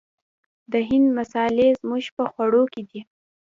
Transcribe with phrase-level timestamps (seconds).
[0.71, 2.99] د هند مسالې زموږ په خوړو کې دي.